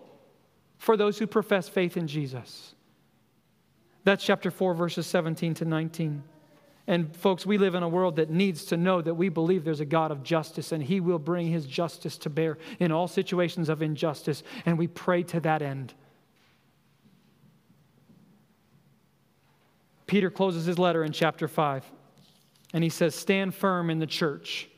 [0.76, 2.74] for those who profess faith in Jesus.
[4.04, 6.22] That's chapter 4, verses 17 to 19.
[6.86, 9.80] And folks, we live in a world that needs to know that we believe there's
[9.80, 13.68] a God of justice and He will bring His justice to bear in all situations
[13.68, 14.42] of injustice.
[14.66, 15.94] And we pray to that end.
[20.12, 21.90] Peter closes his letter in chapter 5
[22.74, 24.68] and he says, Stand firm in the church.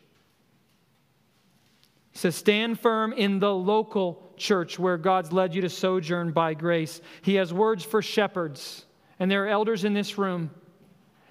[2.12, 6.54] He says, Stand firm in the local church where God's led you to sojourn by
[6.54, 7.00] grace.
[7.22, 8.84] He has words for shepherds,
[9.18, 10.50] and there are elders in this room.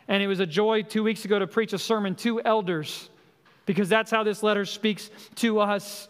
[0.07, 3.09] And it was a joy two weeks ago to preach a sermon to elders
[3.65, 6.07] because that's how this letter speaks to us.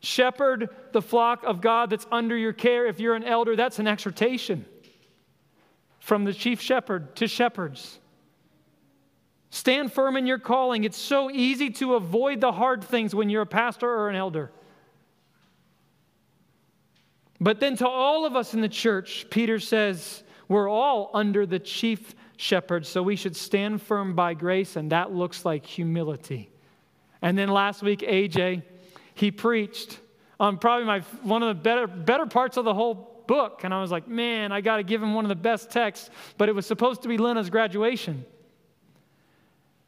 [0.00, 2.86] Shepherd the flock of God that's under your care.
[2.86, 4.64] If you're an elder, that's an exhortation
[6.00, 7.98] from the chief shepherd to shepherds.
[9.50, 10.84] Stand firm in your calling.
[10.84, 14.50] It's so easy to avoid the hard things when you're a pastor or an elder.
[17.40, 21.58] But then to all of us in the church, Peter says, we're all under the
[21.58, 26.50] chief shepherd, so we should stand firm by grace, and that looks like humility.
[27.22, 28.62] And then last week, AJ,
[29.14, 29.98] he preached
[30.38, 33.62] on probably my, one of the better, better parts of the whole book.
[33.64, 36.10] And I was like, man, I got to give him one of the best texts.
[36.36, 38.24] But it was supposed to be Lena's graduation.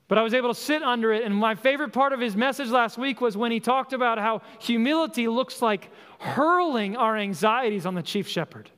[0.09, 1.25] But I was able to sit under it.
[1.25, 4.41] And my favorite part of his message last week was when he talked about how
[4.59, 8.71] humility looks like hurling our anxieties on the chief shepherd.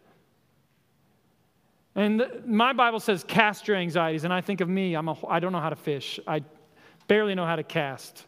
[1.95, 4.25] And my Bible says, cast your anxieties.
[4.25, 6.21] And I think of me, I'm a, I don't know how to fish.
[6.27, 6.43] I
[7.09, 8.27] barely know how to cast.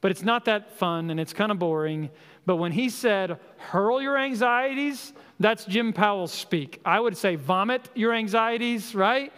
[0.00, 2.10] But it's not that fun and it's kind of boring.
[2.46, 6.80] But when he said, hurl your anxieties, that's Jim Powell's speak.
[6.84, 9.32] I would say, vomit your anxieties, right?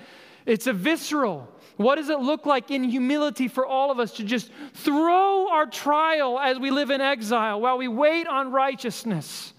[0.47, 1.49] It's a visceral.
[1.77, 5.67] What does it look like in humility for all of us to just throw our
[5.67, 9.53] trial as we live in exile while we wait on righteousness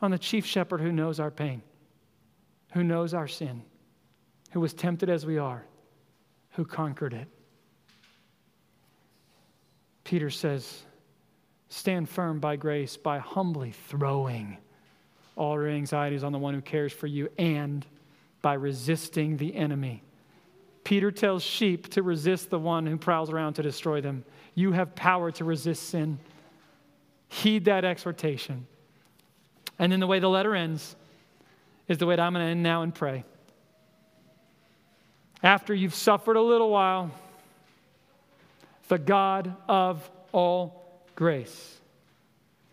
[0.00, 1.62] on the chief shepherd who knows our pain,
[2.72, 3.62] who knows our sin,
[4.50, 5.64] who was tempted as we are,
[6.52, 7.28] who conquered it?
[10.04, 10.82] Peter says,
[11.68, 14.58] Stand firm by grace by humbly throwing
[15.36, 17.86] all your anxieties on the one who cares for you and
[18.42, 20.02] by resisting the enemy.
[20.84, 24.24] Peter tells sheep to resist the one who prowls around to destroy them.
[24.54, 26.18] You have power to resist sin.
[27.28, 28.66] Heed that exhortation.
[29.78, 30.96] And then the way the letter ends
[31.92, 33.24] is the way that I'm going to end now and pray.
[35.42, 37.10] After you've suffered a little while,
[38.88, 41.78] the God of all grace,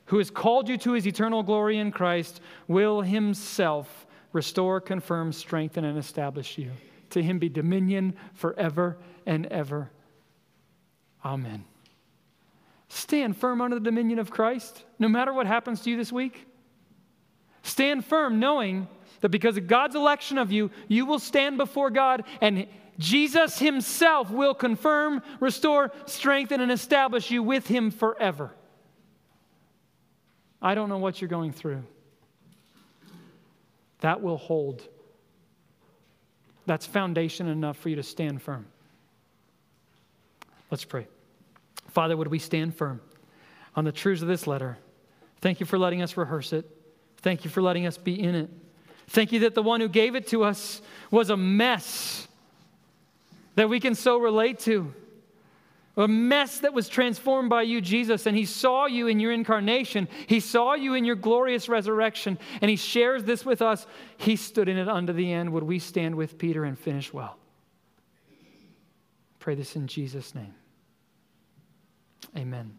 [0.06, 5.84] who has called you to his eternal glory in Christ, will himself restore, confirm, strengthen,
[5.84, 6.72] and establish you.
[7.12, 9.92] To him be dominion forever and ever.
[11.26, 11.66] Amen.
[12.88, 16.48] Stand firm under the dominion of Christ, no matter what happens to you this week.
[17.64, 18.88] Stand firm knowing
[19.22, 24.30] that because of God's election of you, you will stand before God and Jesus Himself
[24.30, 28.52] will confirm, restore, strengthen, and establish you with Him forever.
[30.62, 31.84] I don't know what you're going through.
[34.02, 34.88] That will hold.
[36.66, 38.66] That's foundation enough for you to stand firm.
[40.70, 41.08] Let's pray.
[41.88, 43.02] Father, would we stand firm
[43.76, 44.78] on the truths of this letter?
[45.42, 46.70] Thank you for letting us rehearse it.
[47.22, 48.50] Thank you for letting us be in it.
[49.08, 52.28] Thank you that the one who gave it to us was a mess
[53.56, 54.94] that we can so relate to.
[55.98, 60.08] A mess that was transformed by you, Jesus, and He saw you in your incarnation.
[60.28, 63.86] He saw you in your glorious resurrection, and He shares this with us.
[64.16, 65.52] He stood in it unto the end.
[65.52, 67.36] Would we stand with Peter and finish well?
[69.40, 70.54] Pray this in Jesus' name.
[72.38, 72.78] Amen.